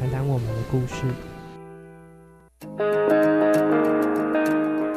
[0.00, 1.04] 谈谈我们的故事。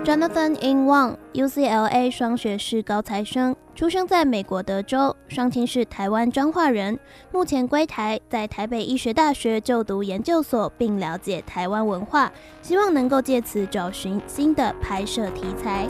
[0.05, 6.97] Jonathan In Wang UCLA 双学士高材生，出生在美国德州，双亲是台湾彰化人。
[7.33, 15.85] 目前归台，在台北医学大学就读研究所，并了解台湾文化，希望能够借此找寻新的拍摄题材。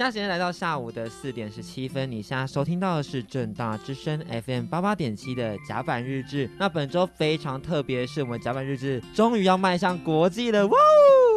[0.00, 6.48] 现在时间来到下午的四点十七分，你现在收听到的是正大之声 FM 八八点七的甲板日志。
[6.58, 10.78] 那本周非常特别，是我们甲板日志终于要迈向国际了，哇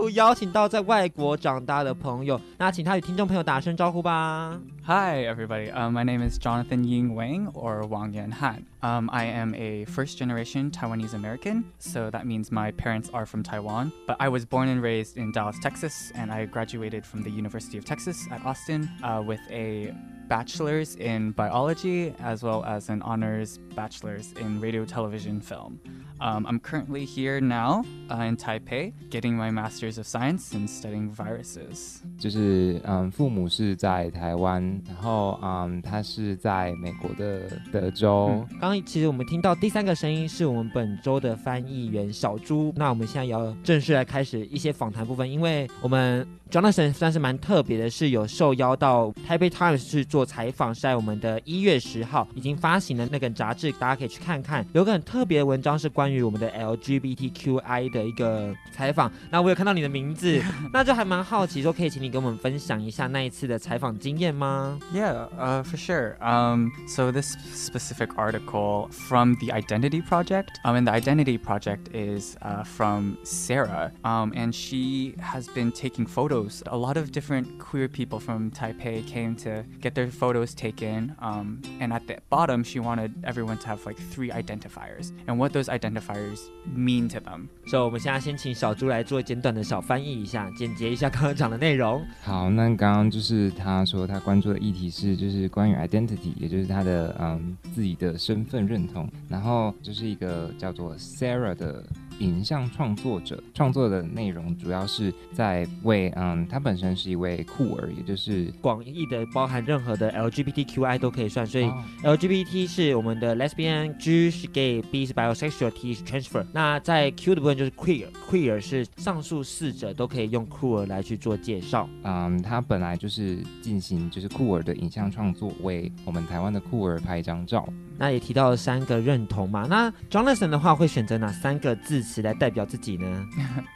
[0.03, 4.59] 度邀请到在外国长大的朋友，那请他与听众朋友打声招呼吧。
[4.85, 8.65] Hi everybody, uh, my name is Jonathan Yin Wang or Wang Yan Han.
[8.81, 13.43] Um, I am a first generation Taiwanese American, so that means my parents are from
[13.43, 13.93] Taiwan.
[14.05, 17.77] But I was born and raised in Dallas, Texas, and I graduated from the University
[17.77, 19.93] of Texas at Austin uh, with a
[20.27, 25.79] bachelor's in biology as well as an honors bachelor's in radio, television, film.
[26.23, 31.13] Um, I'm currently here now uh, in Taipei getting my master's of science and studying
[31.13, 31.97] viruses.
[32.17, 37.41] 就是嗯，父母是在台湾，然后嗯，他是在美国的
[37.73, 38.45] 德州。
[38.51, 42.73] 刚刚其实我们听到第三个声音是我们本周的翻译员小猪。
[42.77, 54.63] 那我们现在也要正式来开始一些访谈部分，因为我们 Jonathan 算是蛮特别的，是有受邀到台北 Times 去做采访，是在我们的一月十号已经发行的那个杂志，大家可以去看看。
[54.71, 59.11] 有个很特别的文章是关于我们的 LGBTQI 的一个采访。
[59.31, 66.17] 那我有看到你的名字，那就还蛮好奇，说可以请你跟我们分享一下那一次的采访经验吗？Yeah, uh, for sure.
[66.19, 72.37] Um, so this specific article from the Identity Project, um, and the Identity Project is
[72.43, 76.42] uh, from Sarah, um, and she has been taking photos.
[76.42, 81.60] A lot of different queer people from Taipei came to get their photos taken, um,
[81.80, 85.68] and at the bottom, she wanted everyone to have like three identifiers and what those
[85.68, 86.40] identifiers
[86.74, 87.48] mean to them.
[87.66, 92.04] 所以我们现在先请小猪来做简短的小翻译一下，简洁一下刚刚讲的内容。
[92.24, 99.08] 好，那刚刚就是他说他关注的议题是就是关于 identity，也就是他的嗯自己的身份认同。
[99.28, 101.84] 然后就是一个叫做 Sarah 的
[102.23, 116.45] 影像创作者，创作的内容主要是在为嗯他本身是一位酷儿，也就是广义的包含任何的 LGBTQI 都可以算，所以哦 LGBT 是我们的 lesbian，G 是 gay，B 是 bisexual，T 是 transfer。
[116.53, 121.89] 那在 Q 的部分就是 queer，queer 是上述四者都可以用酷儿来去做介绍。
[122.03, 127.67] 嗯，他本来就是进行就是酷儿的影像创作，为我们台湾的酷儿拍一张照。
[127.98, 133.26] 那也提到了三个认同嘛，那 Jonathan 的话会选择哪三个字词来代表自己呢？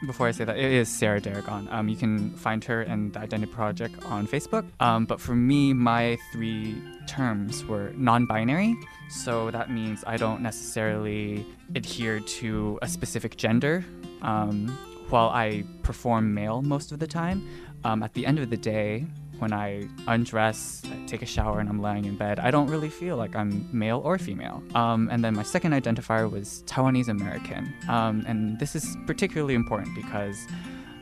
[0.07, 1.67] Before I say that, it is Sarah Daragon.
[1.69, 4.63] Um, you can find her and the Identity Project on Facebook.
[4.79, 6.75] Um, but for me, my three
[7.05, 8.75] terms were non binary.
[9.09, 11.45] So that means I don't necessarily
[11.75, 13.83] adhere to a specific gender.
[14.21, 14.71] Um,
[15.09, 17.41] while I perform male most of the time,
[17.83, 19.05] um, at the end of the day,
[19.38, 22.90] when I undress, I take a shower, and I'm lying in bed, I don't really
[22.90, 24.62] feel like I'm male or female.
[24.74, 27.72] Um, and then my second identifier was Taiwanese American.
[27.88, 30.46] Um, and this is particularly important because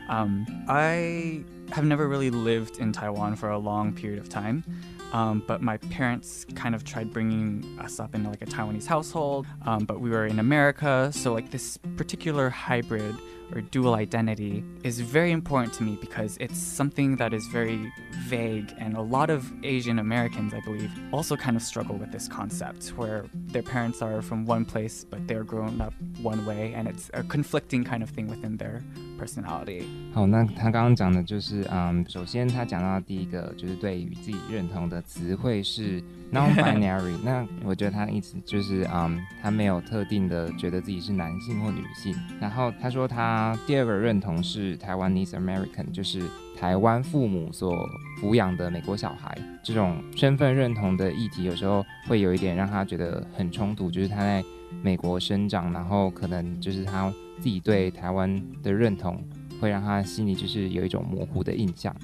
[0.08, 1.42] um, I
[1.72, 4.64] have never really lived in Taiwan for a long period of time.
[5.12, 9.46] Um, but my parents kind of tried bringing us up into like a Taiwanese household,
[9.64, 13.14] um, but we were in America, so like this particular hybrid
[13.52, 17.92] or dual identity is very important to me because it's something that is very
[18.26, 22.28] vague, and a lot of Asian Americans, I believe, also kind of struggle with this
[22.28, 26.88] concept where their parents are from one place but they're grown up one way, and
[26.88, 28.82] it's a conflicting kind of thing within their
[29.18, 29.82] personality.
[30.12, 36.02] 好，那他刚刚讲的就是，嗯，首先他讲到第一个就是对于自己认同的词汇是
[36.32, 42.14] non-binary，那我觉得他的意思就是，嗯，他没有特定的觉得自己是男性或女性。
[42.40, 46.22] 然后他说他第二个认同是台湾 Chinese American，就是
[46.58, 47.74] 台湾父母所
[48.20, 49.36] 抚养的美国小孩。
[49.62, 54.44] 这种身份认同的议题，有时候会有一点让他觉得很冲突，就是他在
[54.82, 59.22] 美国生长，然后可能就是他自己对台湾的认同，
[59.60, 61.94] 会让他心里就是有一种模糊的印象。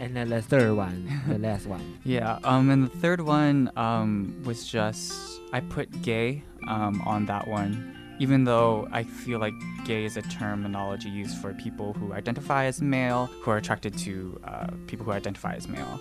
[0.00, 1.80] And then the third one, the last one.
[2.04, 5.12] yeah, um, and the third one um, was just
[5.52, 9.54] I put gay um, on that one, even though I feel like
[9.84, 14.40] gay is a terminology used for people who identify as male, who are attracted to
[14.42, 16.00] uh, people who identify as male.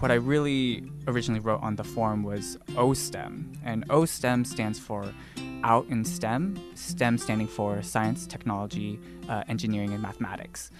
[0.00, 5.04] What I really originally wrote on the form was oSTEM, and oSTEM stands for
[5.66, 8.98] out in STEM, STEM standing for science, technology,
[9.28, 10.70] uh, engineering, and mathematics.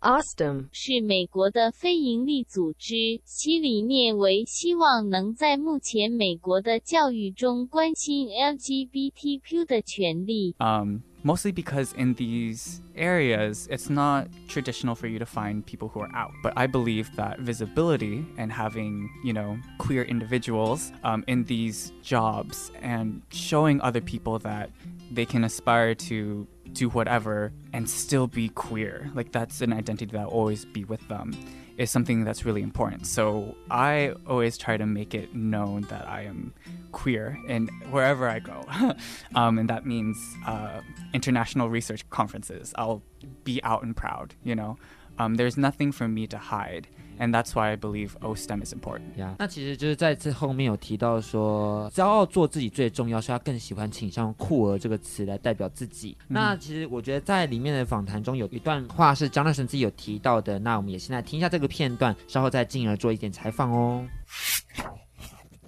[0.00, 10.54] oSTEM 是美国的非营利组织，其理念为希望能在目前美国的教育中关心 LGBTQ 的权利。
[10.58, 16.14] Um, mostly because in these areas, it's not traditional for you to find people who are
[16.14, 16.32] out.
[16.42, 22.70] But I believe that visibility and having, you know, queer individuals um, in these jobs
[22.80, 24.70] and showing other people that
[25.10, 30.26] they can aspire to do whatever and still be queer, like that's an identity that
[30.26, 31.32] will always be with them,
[31.80, 33.06] is something that's really important.
[33.06, 36.52] So I always try to make it known that I am
[36.92, 38.66] queer and wherever I go.
[39.34, 40.82] um, and that means uh,
[41.14, 42.74] international research conferences.
[42.76, 43.02] I'll
[43.44, 44.76] be out and proud, you know.
[45.18, 46.86] Um, there's nothing for me to hide.
[47.20, 49.14] And that's why I believe oSTEM is important.
[49.14, 56.16] Yeah，那其实就是在这后面有提到说，骄傲做自己最重要，是他更喜欢倾向酷儿这个词来代表自己。
[56.28, 64.02] 嗯、那其实我觉得在里面的访谈中有一段话是 Jonathan 自己有提到的，那我们也现在听一下这个片段，稍后再进而做一点采访哦。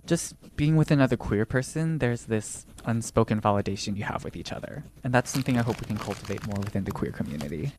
[0.06, 4.82] Just being with another queer person, there's this unspoken validation you have with each other,
[5.02, 7.72] and that's something I hope we can cultivate more within the queer community.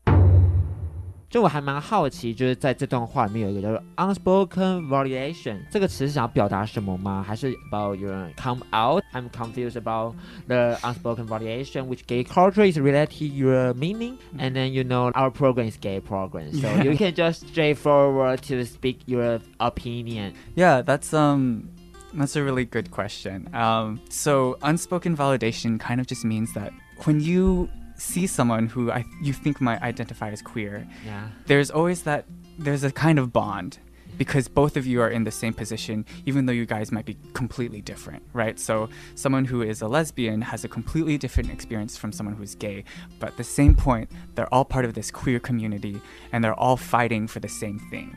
[1.33, 7.23] 就我还蛮好奇，就是在这段话里面有一个叫做 unspoken validation 这个词是想要表达什么吗？
[7.25, 9.03] 还是 about your come out?
[9.13, 10.15] I'm confused about
[10.47, 14.17] the unspoken validation, which gay culture is related to your meaning.
[14.39, 16.83] And then you know our program is gay program, so Yeah.
[16.83, 20.33] you can just straightforward to speak your opinion.
[20.55, 21.69] Yeah, that's um
[22.17, 23.53] that's a really good question.
[23.53, 26.73] Um, so unspoken validation kind of just means that
[27.05, 31.28] when you see someone who I you think might identify as queer, Yeah.
[31.46, 32.24] there's always that
[32.58, 33.78] there's a kind of bond
[34.16, 37.16] because both of you are in the same position even though you guys might be
[37.32, 38.60] completely different right?
[38.60, 42.84] So someone who is a lesbian has a completely different experience from someone who's gay
[43.18, 46.00] but at the same point they're all part of this queer community
[46.30, 48.16] and they're all fighting for the same thing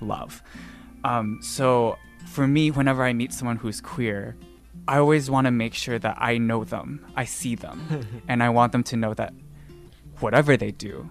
[0.00, 0.42] love.
[1.04, 4.36] Um, so for me whenever i meet someone who's queer
[4.88, 8.48] i always want to make sure that i know them i see them and i
[8.48, 9.32] want them to know that
[10.20, 11.10] whatever they do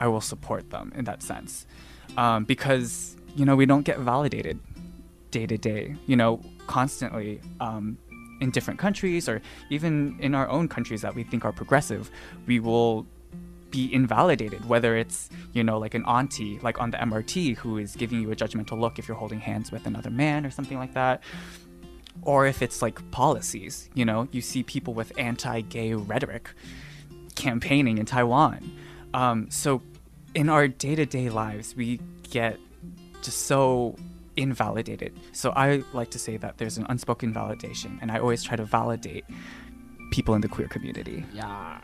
[0.00, 1.66] I will support them in that sense.
[2.16, 4.58] Um, because, you know, we don't get validated
[5.30, 7.98] day to day, you know, constantly um,
[8.40, 12.10] in different countries or even in our own countries that we think are progressive.
[12.46, 13.06] We will
[13.70, 17.96] be invalidated, whether it's, you know, like an auntie, like on the MRT, who is
[17.96, 20.94] giving you a judgmental look if you're holding hands with another man or something like
[20.94, 21.22] that
[22.23, 26.49] Or if it's like policies, you know, you see people with anti gay rhetoric
[27.35, 28.59] campaigning in Taiwan.
[29.13, 29.81] Um, so
[30.35, 31.99] in our day to day lives, we
[32.29, 32.59] get
[33.23, 33.95] just so
[34.35, 35.13] invalidated.
[35.33, 38.65] So I like to say that there's an unspoken validation, and I always try to
[38.65, 39.25] validate
[40.11, 41.23] people in the queer community.
[41.33, 41.79] Yeah.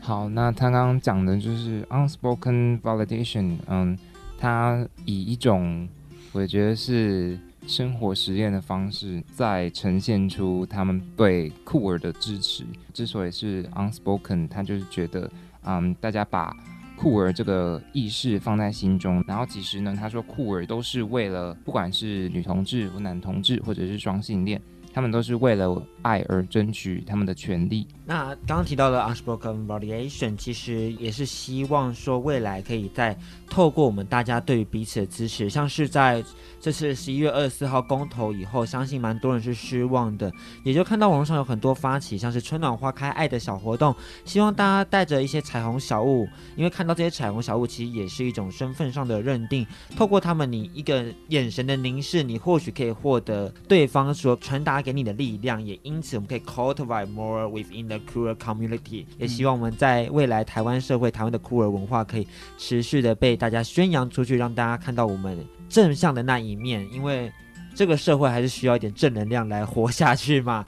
[0.00, 3.98] 好，那他刚刚讲的就是 unspoken validation，嗯，
[4.38, 5.88] 他以一种
[6.32, 12.65] 我觉得是 生活实验的方式，在呈现出他们对酷儿的支持。
[12.93, 15.29] 之所以是 unspoken，他就是觉得，
[15.63, 16.55] 嗯，大家把
[16.95, 24.61] 酷儿这个意识放在心中，然后其实呢，他说酷儿都是为了，不管是女同志、男同志，或者是双性恋，
[24.93, 27.87] 他们都是为了爱而争取他们的权利。
[28.05, 33.17] 那刚刚提到的 unspoken validation，其实也是希望说未来可以在
[33.49, 36.23] 透过我们大家对于彼此的支持，像是在
[36.59, 40.31] 这次十一月二十四号公投以后，相信蛮多人是失望的，
[40.63, 43.95] 也就看到网络上有很多发起像是春暖花开爱的小活动，
[44.25, 59.05] 希望大家带着一些彩虹小物，因为看到这些彩虹小物，其实也是一种身份上的认定，透过他们你一个眼神的凝视，你或许可以获得对方所传达给你的力量，也因此我们可以 cultivate more within the queer community。
[59.17, 67.31] 也希望我们在未来台湾社会、台湾的酷儿文化可以持续的被大家宣扬出去，让大家看到我们正向的那一面，因为
[67.73, 70.65] 这个社会还是需要一点正能量来活下去嘛。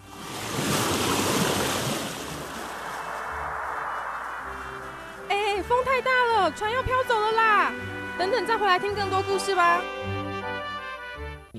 [5.28, 7.74] 哎，风太大了，船要飘走了啦！
[8.18, 9.82] 等等再回来听更多故事吧。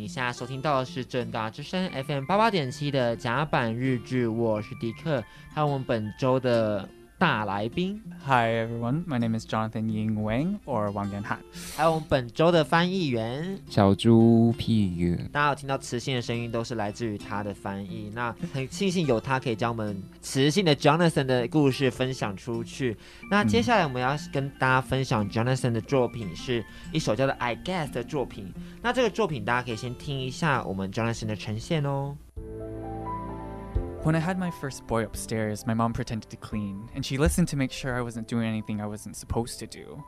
[0.07, 5.21] 你现在收听到的是正大之声 FM 八八点七的甲板日志，我是迪克，
[5.53, 11.39] 还有我们本周的大来宾，Hi everyone, my name is Jonathan Ying Wang or Wang Yanhan.
[11.75, 13.59] 还有我们本周的翻译员。
[13.71, 18.13] 小猪屁大家有听到磁性的声音，都是来自于他的翻译。
[18.15, 22.95] 那很庆幸有他可以将我们磁性的 Jonathan 的故事分享出去。
[23.31, 28.53] 那接下来我们要跟大家分享 Jonathan 的作品，是一首叫做《I Guess》的作品。
[28.83, 32.15] 那这个作品大家可以先听一下我们 Jonathan 的呈现哦。
[34.07, 37.57] When I had my first boy upstairs, my mom pretended to clean, and she listened to
[37.57, 40.05] make sure I wasn't doing anything I wasn't supposed to do.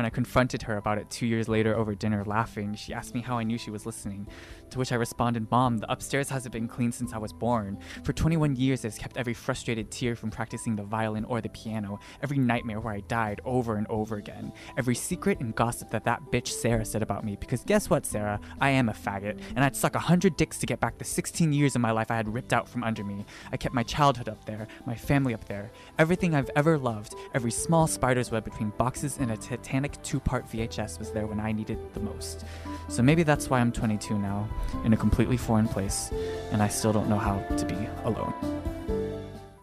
[0.00, 3.20] When I confronted her about it two years later over dinner laughing, she asked me
[3.20, 4.26] how I knew she was listening.
[4.70, 7.76] To which I responded, Mom, the upstairs hasn't been cleaned since I was born.
[8.02, 11.98] For 21 years, it's kept every frustrated tear from practicing the violin or the piano,
[12.22, 16.22] every nightmare where I died over and over again, every secret and gossip that that
[16.32, 17.36] bitch Sarah said about me.
[17.36, 18.40] Because guess what, Sarah?
[18.58, 21.52] I am a faggot, and I'd suck a hundred dicks to get back the 16
[21.52, 23.26] years of my life I had ripped out from under me.
[23.52, 27.50] I kept my childhood up there, my family up there, everything I've ever loved, every
[27.50, 31.51] small spider's web between boxes and a Titanic two part VHS was there when I
[31.51, 32.45] needed it the most.
[32.87, 34.47] So maybe that's why I'm 22 now,
[34.83, 36.11] in a completely foreign place,
[36.51, 38.33] and I still don't know how to be alone.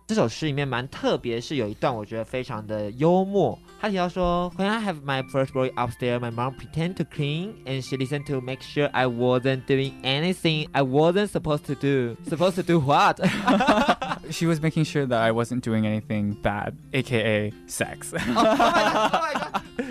[0.09, 3.59] 这首诗里面蛮特别，是有一段我觉得非常的幽默。
[3.81, 8.43] 他提到说，When I have my first boy upstairs, my mom pretend to clean, and she listened to
[8.43, 12.17] make sure I wasn't doing anything I wasn't supposed to do.
[12.29, 13.21] Supposed to do what?
[14.31, 18.12] She was making sure that I wasn't doing anything bad, aka sex.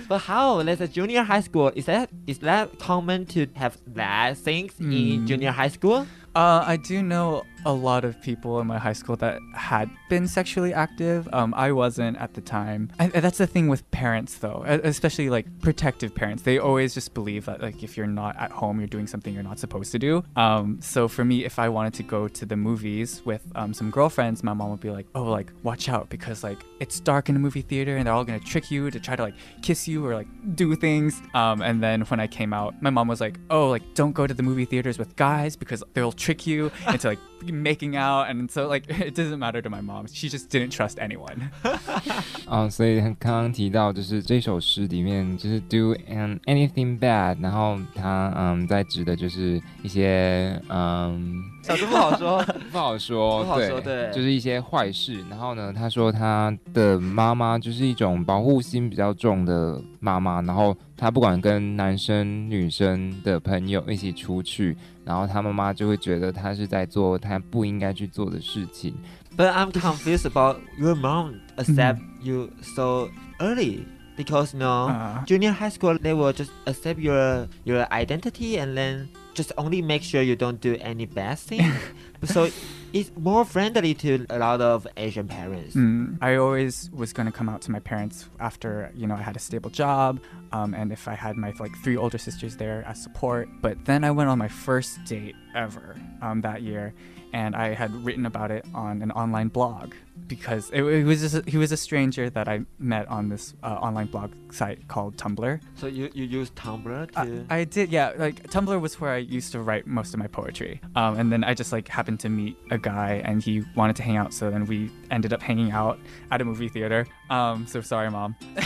[0.08, 0.62] But how?
[0.62, 1.72] That's a junior high school.
[1.74, 4.86] Is that is that common to have that things in
[5.22, 5.26] Mm.
[5.26, 6.06] junior high school?
[6.34, 10.28] Uh, I do know a lot of people in my high school that had been
[10.28, 11.28] sexually active.
[11.32, 12.92] Um, I wasn't at the time.
[13.00, 16.44] I, that's the thing with parents, though, especially like protective parents.
[16.44, 19.42] They always just believe that like if you're not at home, you're doing something you're
[19.42, 20.22] not supposed to do.
[20.36, 23.90] Um, so for me, if I wanted to go to the movies with um, some
[23.90, 27.34] girlfriends, my mom would be like, "Oh, like watch out because like it's dark in
[27.34, 30.06] the movie theater and they're all gonna trick you to try to like kiss you
[30.06, 33.40] or like do things." Um, and then when I came out, my mom was like,
[33.50, 37.08] "Oh, like don't go to the movie theaters with guys because they'll trick you into
[37.08, 40.07] like making out." And so like it doesn't matter to my mom.
[40.07, 41.49] She just didn't trust anyone.
[42.45, 52.44] 哦，所以他刚刚提到就是这首诗里面就是 do and anything bad，然后他嗯在指的就是一些嗯 小猪不好说。
[52.70, 55.24] 不好说，不好说对就是一些坏事。
[55.28, 68.94] 然后呢，他说他的妈妈就是一种保护心比较重的妈妈，然后他不管跟男生女生的朋友一起出去，然后他妈妈就会觉得他是在做他不应该去做的事情。
[69.36, 73.80] But I'm confused about your mom accept you so early
[74.16, 78.74] because you know Uh, junior high school they will just accept your your identity and
[78.74, 81.72] then just only make sure you don't do any bad thing.
[82.24, 82.50] so
[82.92, 85.76] it's more friendly to a lot of Asian parents.
[85.76, 89.22] Mm, I always was going to come out to my parents after, you know, I
[89.22, 90.20] had a stable job,
[90.52, 93.48] um, and if I had my like three older sisters there as support.
[93.60, 96.94] But then I went on my first date ever um, that year,
[97.32, 99.94] and I had written about it on an online blog
[100.26, 103.74] because it, it was just he was a stranger that I met on this uh,
[103.74, 105.60] online blog site called Tumblr.
[105.74, 108.12] So you, you use Tumblr to I, I did, yeah.
[108.16, 110.80] Like Tumblr was where I used to write most of my poetry.
[110.94, 114.02] Um, and then I just like happened to meet a guy, and he wanted to
[114.02, 114.32] hang out.
[114.32, 115.98] So then we ended up hanging out
[116.30, 117.06] at a movie theater.
[117.30, 118.36] Um, so sorry, mom.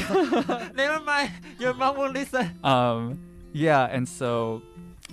[0.74, 2.58] Never mind, your mom won't listen.
[2.64, 3.18] Um,
[3.52, 4.62] yeah, and so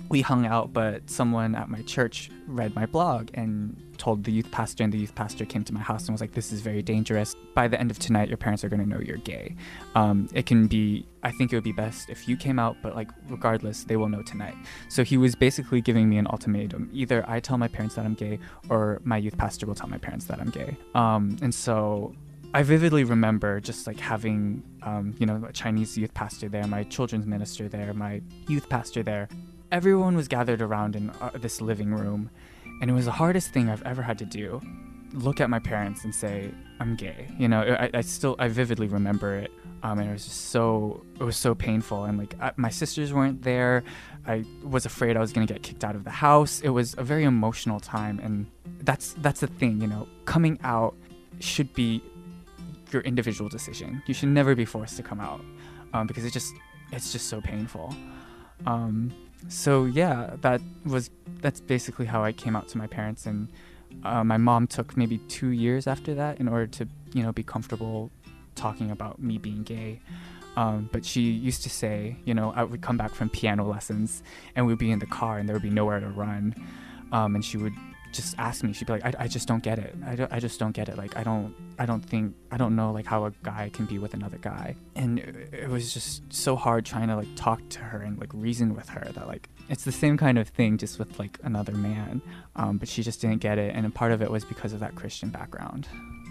[0.08, 4.50] we hung out, but someone at my church read my blog and told the youth
[4.50, 6.82] pastor, and the youth pastor came to my house and was like, "This is very
[6.82, 7.34] dangerous.
[7.54, 9.56] By the end of tonight, your parents are going to know you're gay.
[9.94, 11.06] Um, it can be.
[11.22, 14.08] I think it would be best if you came out, but like regardless, they will
[14.08, 14.54] know tonight."
[14.88, 18.14] So he was basically giving me an ultimatum: either I tell my parents that I'm
[18.14, 18.38] gay,
[18.68, 20.76] or my youth pastor will tell my parents that I'm gay.
[20.94, 22.14] Um, and so
[22.54, 26.84] I vividly remember just like having, um, you know, a Chinese youth pastor there, my
[26.84, 29.28] children's minister there, my youth pastor there.
[29.70, 32.30] Everyone was gathered around in uh, this living room,
[32.80, 34.60] and it was the hardest thing I've ever had to do.
[35.12, 37.28] Look at my parents and say, I'm gay.
[37.38, 39.50] You know, I, I still, I vividly remember it.
[39.82, 42.04] Um, and it was just so, it was so painful.
[42.04, 43.84] And like, I, my sisters weren't there.
[44.26, 46.60] I was afraid I was going to get kicked out of the house.
[46.60, 48.20] It was a very emotional time.
[48.22, 48.46] And
[48.80, 50.94] that's, that's the thing, you know, coming out
[51.40, 52.02] should be
[52.92, 54.02] your individual decision.
[54.06, 55.40] You should never be forced to come out
[55.92, 56.54] um, because it just
[56.92, 57.94] it's just so painful.
[58.66, 59.12] Um,
[59.48, 63.48] so yeah, that was that's basically how I came out to my parents, and
[64.04, 67.42] uh, my mom took maybe two years after that in order to you know be
[67.42, 68.10] comfortable
[68.54, 70.00] talking about me being gay.
[70.56, 74.24] Um, but she used to say, you know, I would come back from piano lessons
[74.56, 76.52] and we'd be in the car and there would be nowhere to run.
[77.12, 77.74] Um, and she would
[78.11, 78.73] just ask me.
[78.73, 79.95] She'd be like, I, I just don't get it.
[80.05, 80.97] I, don't, I just don't get it.
[80.97, 83.97] Like, I don't, I don't think, I don't know like how a guy can be
[83.97, 84.75] with another guy.
[84.95, 88.31] And it, it was just so hard trying to like talk to her and like
[88.33, 91.73] reason with her that like, it's the same kind of thing just with like another
[91.73, 92.21] man.
[92.55, 93.73] Um, but she just didn't get it.
[93.73, 95.87] And a part of it was because of that Christian background.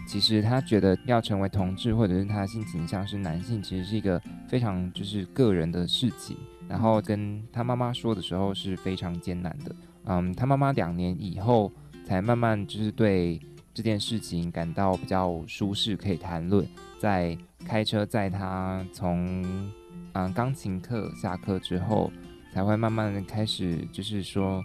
[0.07, 6.37] 其实他觉得要成为同志，或者是他的性倾向是男性，其实是一个非常就是个人的事情。
[6.69, 9.75] 然后跟他妈妈说的时候是非常艰难的。
[10.08, 11.72] 嗯，他妈妈两年以后
[12.06, 13.40] 才慢慢就是对
[13.74, 16.68] 这件事情感到比较舒适，可以谈论。
[17.00, 19.72] 在开车载他从
[20.14, 22.12] 嗯钢琴课下课之后，
[22.54, 24.64] 才会慢慢的开始就是说，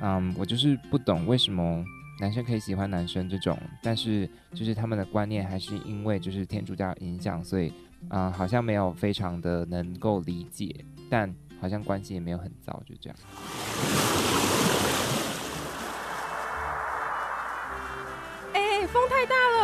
[0.00, 1.84] 嗯，我就是不懂为什么。
[2.18, 7.70] 男生可以喜欢男生这种，但是就是他们的观念还是因为就是天主教影响，所以
[8.08, 10.74] 啊、好像没有非常的能够理解，
[11.10, 13.18] 但好像关系也没有很糟，就这样。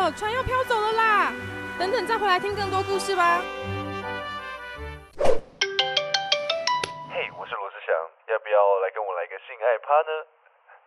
[0.02, 1.32] 了，船要飘走了啦！
[1.78, 3.38] 等等再回来听更多故事吧。
[7.14, 7.94] 嘿，我是罗志祥，
[8.26, 10.10] 要不要来跟我来个性爱趴呢？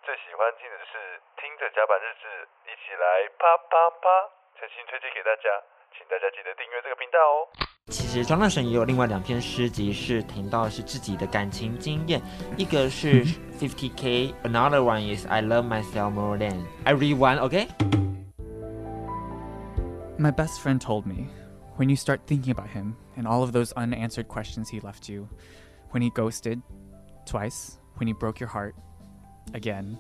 [0.03, 1.00] 最喜欢听的是
[1.39, 2.27] 听着甲板日志，
[2.67, 3.07] 一起来
[3.39, 4.27] 啪啪啪，
[4.60, 5.48] 诚心推荐给大家，
[5.95, 7.48] 请大家记得订阅这个频道哦。
[7.88, 12.19] 其实庄大神也有另外两篇诗集是谈到是自己的感情经验，
[12.57, 13.24] 一个是
[13.55, 17.67] Fifty K，another one is I love myself more than everyone，Okay.
[20.25, 21.27] My best friend told me
[21.75, 25.29] when you start thinking about him and all of those unanswered questions he left you,
[25.91, 26.63] when he ghosted
[27.27, 28.75] twice, when he broke your heart
[29.53, 30.00] again,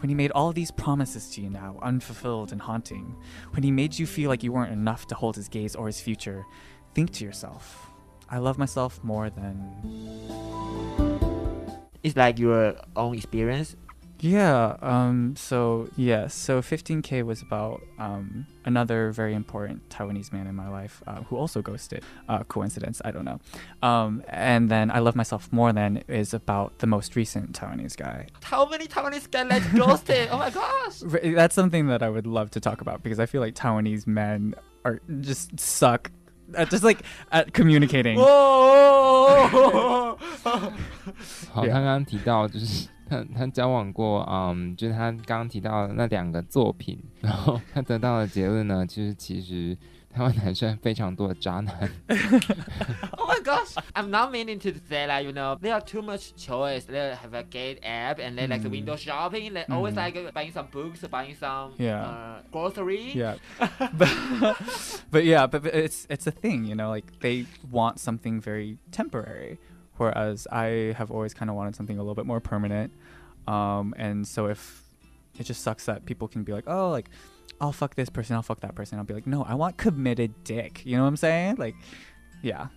[0.00, 3.14] when he made all these promises to you now, unfulfilled and haunting,
[3.52, 6.00] when he made you feel like you weren't enough to hold his gaze or his
[6.00, 6.44] future,
[6.92, 7.92] think to yourself,
[8.28, 9.70] I love myself more than.
[12.02, 13.76] It's like your own experience.
[14.21, 20.55] Yeah, um, so yes, so 15K was about um, another very important Taiwanese man in
[20.55, 22.03] my life uh, who also ghosted.
[22.27, 23.39] Uh, coincidence, I don't know.
[23.81, 28.27] Um, and then I Love Myself More Than is about the most recent Taiwanese guy.
[28.43, 30.27] How many Taiwanese guys let ghosted?
[30.31, 31.01] Oh my gosh.
[31.01, 34.05] R- That's something that I would love to talk about because I feel like Taiwanese
[34.05, 34.53] men
[34.83, 36.11] are just suck.
[36.55, 38.17] At just like at communicating.
[38.19, 40.71] 哦，好，
[41.53, 49.75] 他刚刚提到就是 他他交往过，嗯，就是他刚刚提到的那两个作品，然后他得到的结论呢，就是其实
[50.13, 51.89] 台湾男生非常多的渣男。
[53.17, 53.75] Oh my gosh!
[53.93, 56.81] I'm not meaning to say like you know they have too much choice.
[56.85, 58.85] They have a gay app and they like the Mm.
[58.85, 59.53] window shopping.
[59.53, 60.05] They always Mm.
[60.05, 62.03] like uh, buying some books, buying some Yeah.
[62.03, 63.13] uh, grocery.
[63.15, 63.35] yeah
[63.97, 64.09] but,
[65.11, 68.77] but yeah but, but it's it's a thing you know like they want something very
[68.91, 69.57] temporary
[69.97, 72.91] whereas i have always kind of wanted something a little bit more permanent
[73.47, 74.83] um and so if
[75.37, 77.09] it just sucks that people can be like oh like
[77.61, 80.31] i'll fuck this person i'll fuck that person i'll be like no i want committed
[80.43, 81.75] dick you know what i'm saying like
[82.43, 82.67] yeah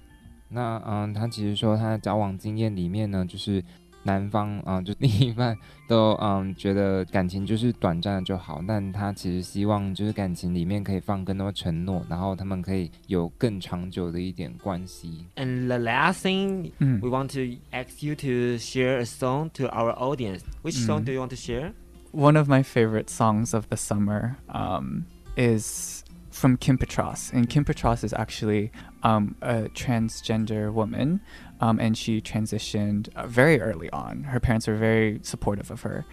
[0.54, 3.64] 那嗯，他其实说他的交往经验里面呢，就是
[4.06, 15.24] 男方嗯，就另一半都嗯觉得感情就是短暂的就好，但他其实希望就是感情里面可以放更多承诺，然后他们可以有更长久的一点关系。
[15.36, 17.00] And the last thing Mm.
[17.00, 20.40] we want to ask you to share a song to our audience.
[20.62, 21.04] Which song Mm.
[21.04, 21.72] do you want to share?
[22.12, 25.95] one of my favorite songs of the summer um, is
[26.37, 27.33] from Kim Petras.
[27.33, 28.71] And Kim Petras is actually
[29.03, 31.19] um, a transgender woman,
[31.59, 34.23] um, and she transitioned uh, very early on.
[34.25, 36.05] Her parents were very supportive of her.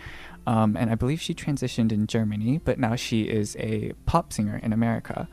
[0.46, 4.58] Um, and I believe she transitioned in Germany, but now she is a pop singer
[4.62, 5.28] in America.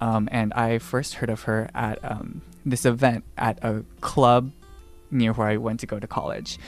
[0.00, 4.50] Um, and I first heard of her at um, this event at a club
[5.10, 6.58] near where I went to go to college.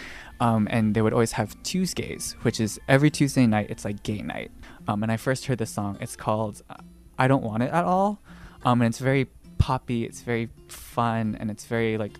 [0.40, 4.20] Um, and they would always have Tuesdays, which is every Tuesday night, it's like gay
[4.22, 4.50] night.
[4.88, 5.96] Um, and I first heard this song.
[6.00, 6.76] It's called uh,
[7.22, 8.20] I Don't Want It at All.
[8.64, 9.26] Um, and it's very
[9.58, 12.18] poppy, it's very fun, and it's very like,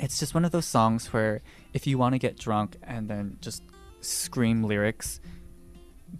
[0.00, 1.40] it's just one of those songs where
[1.72, 3.62] if you want to get drunk and then just
[4.00, 5.20] scream lyrics,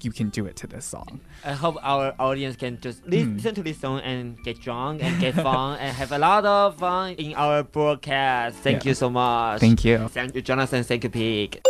[0.01, 1.21] you can do it to this song.
[1.45, 3.35] I hope our audience can just Mm.
[3.37, 6.77] listen to this song and get drunk and get fun and have a lot of
[6.79, 8.57] fun in our broadcast.
[8.59, 8.91] Thank Yeah.
[8.91, 9.61] you so much.
[9.61, 10.07] Thank you.
[10.09, 10.85] Thank you, Jonathan.
[10.85, 11.61] Thank you, Pig.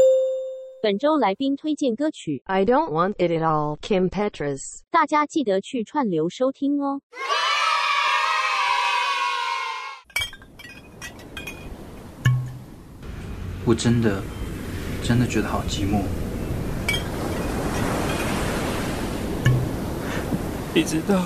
[0.84, 4.80] 本周来宾推荐歌曲，I don't want it at all, Kim Petras.
[4.90, 7.00] 大家记得去串流收听哦。
[13.64, 14.22] 我真的
[15.02, 16.02] 真的觉得好寂寞。
[20.74, 21.24] 你知道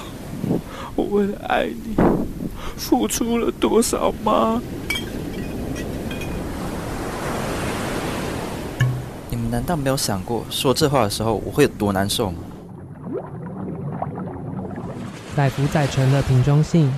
[0.95, 1.97] 我为了爱你
[2.77, 4.63] 付出了多少吗？
[9.49, 12.39] 们难道没有想过说这话的时候我会有多难受吗？
[15.35, 16.93] 载浮载沉的瓶中信，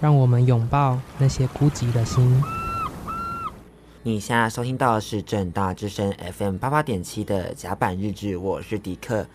[0.00, 2.40] 让我们拥抱那些孤寂的心。
[4.04, 9.26] 你现在收听到的是正大之声 FM 八八点七的甲板日志，我是迪克。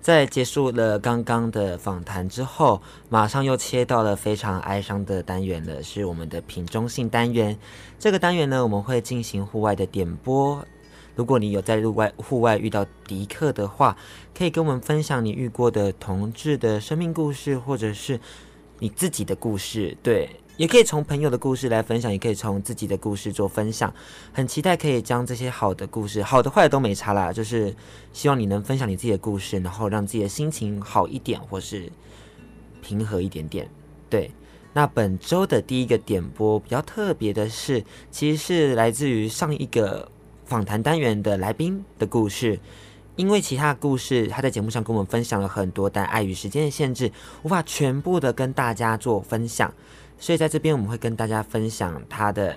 [0.00, 7.56] 在结束了刚刚的访谈之后，马上又切到了非常哀伤的单元了，是我们的品中性单元。
[7.98, 10.64] 这个单元呢，我们会进行户外的点播。
[11.16, 13.96] 如果你有在户外户外遇到迪克的话，
[14.32, 18.20] 可以跟我们分享你遇过的同志的生命故事，或者是
[18.78, 19.96] 你自己的故事。
[20.00, 20.30] 对。
[20.56, 23.92] 也可以从朋友的故事来分享，也可以从自己的故事做分享。
[24.32, 27.76] 很期待可以将这些好的故事，好的坏的都没差啦，就是
[28.14, 31.92] 希望你能分享你自己的故事，然后让自己的心情好一点，或是
[32.80, 33.68] 平和一点点。
[34.08, 34.30] 对，
[34.72, 40.10] 那本周的第一个点播比较特别的是，其实是来自于上一个
[40.46, 42.58] 访谈单元的来宾的故事。
[43.16, 47.10] 因为其他故事他在节目上跟我们分享了很多，但碍于时间的限制，
[47.42, 49.72] 无法全部的跟大家做分享。
[50.18, 52.56] 所以在这边我们会跟大家分享他的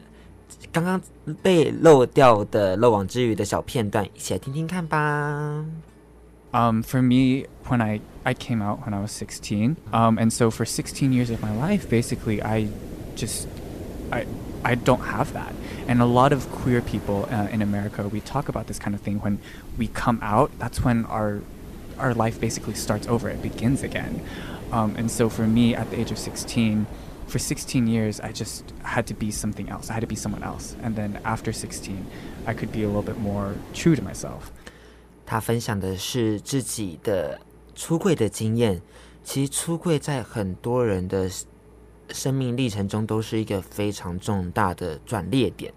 [0.71, 1.01] 刚刚
[1.41, 5.65] 被漏掉的漏网之鱼的小片段，一起来听听看吧。
[6.51, 9.75] Um, for me, when I, I came out when I was sixteen.
[9.91, 12.67] um, and so for sixteen years of my life, basically, I
[13.15, 13.47] just,
[14.09, 14.25] I,
[14.63, 15.53] I don't have that.
[15.88, 19.00] And a lot of queer people uh, in America, we talk about this kind of
[19.00, 19.38] thing when
[19.76, 20.50] we come out.
[20.58, 21.40] That's when our,
[21.98, 23.28] our life basically starts over.
[23.28, 24.22] It begins again.
[24.72, 26.86] Um, and so for me, at the age of 16,
[27.26, 29.90] for 16 years, I just had to be something else.
[29.90, 30.76] I had to be someone else.
[30.82, 32.06] And then after 16,
[32.46, 34.52] I could be a little bit more true to myself.
[35.26, 37.40] 他分享的是自己的
[37.74, 38.82] 出柜的经验。
[39.24, 41.30] 其实出柜在很多人的
[42.11, 45.73] 生命历程中都是一个非常重大的转捩点。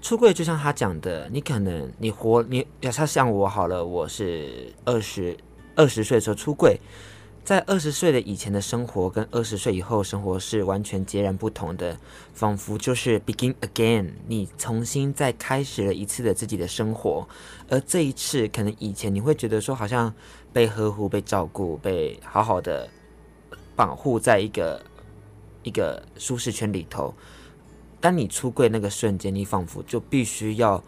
[0.00, 5.36] 出柜就像他讲的，你可能你活你，假设像我好了，我是二十
[5.76, 6.80] 二十岁的时候出柜。
[7.44, 11.98] 在二十岁的以前的生活跟二十岁以后生活是完全截然不同的，
[12.32, 17.28] 仿佛就是 begin again，你重新再开始了一次的自己的生活。
[17.68, 20.14] 而这一次，可能以前你会觉得说，好像
[20.52, 22.88] 被呵护、被照顾、被好好的
[23.74, 24.80] 保护在一个
[25.62, 27.14] 一个舒适圈里头。
[28.00, 30.82] 当你出柜那个瞬间，你仿佛就必须要。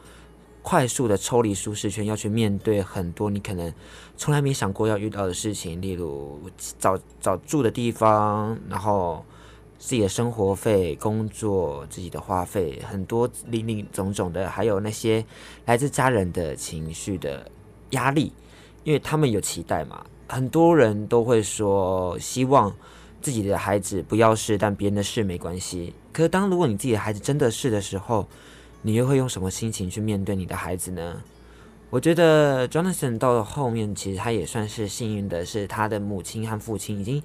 [0.67, 3.71] 快速的抽离舒适圈，要去面对很多你可能
[4.17, 6.41] 从来没想过要遇到的事情，例如
[6.79, 9.23] 找找住的地方，然后
[9.79, 15.23] 自己的生活费、工作、自己的花费，很多林林总总的，还有那些
[15.67, 17.47] 来自家人的情绪的
[17.91, 18.33] 压力，
[18.85, 20.03] 因为他们有期待嘛。
[20.27, 22.75] 很多人都会说，希望
[23.25, 25.95] 自己的孩子不要是，但别人的事没关系。
[26.13, 28.29] 可是当如果你自己的孩子真的是的时候，
[28.83, 31.23] 你又会用什么心情去面对你的孩子呢？
[31.89, 37.23] 我觉得 Jonathan 到了后面，其实他也算是幸运的，是他的母亲和父亲已经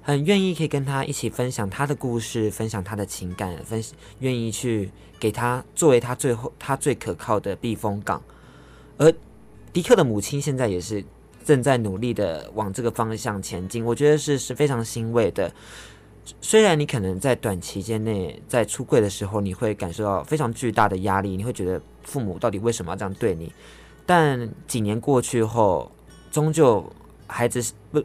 [0.00, 3.84] 很愿意可以跟他一起分享他的故事，分享他的情感，分
[4.20, 8.22] 愿意去给他作为他最后他最可靠的避风港。
[8.96, 9.12] 而
[9.70, 11.04] 迪克的母亲现在也是
[11.44, 15.52] 正在努力的往这个方向前进，我觉得是是非常欣慰的。
[16.40, 23.52] 虽然你可能在短期间内在出柜的时候，你会感受到非常巨大的压力，你会觉得父母到底为什么要这样对你？
[24.06, 25.90] 但几年过去后，
[26.30, 26.90] 终究
[27.26, 28.02] 孩子是不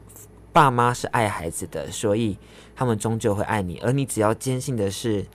[0.51, 2.37] 爸妈是爱孩子的，所以
[2.75, 3.79] 他们终究会爱你。
[3.79, 5.25] 而你只要坚信的是，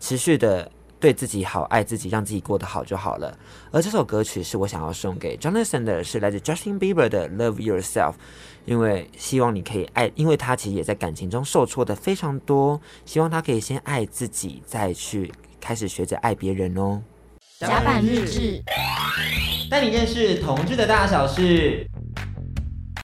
[0.00, 0.70] 持续的。
[1.02, 3.36] 对自己好，爱自己，让自己过得好就好了。
[3.72, 8.12] 而这首歌曲是我想要送给 Jonathan 的，是来自 Justin Bieber 的《Love Yourself》，
[8.66, 17.02] 因为希望你可以爱，因为他其实也在感情中受挫的非常多，希望他可以先爱自己，再去开始学着爱别人哦。
[17.58, 18.62] 甲板日志，
[19.68, 21.84] 带你认识同志的大小事。